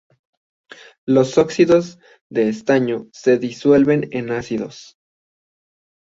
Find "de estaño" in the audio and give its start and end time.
2.27-3.05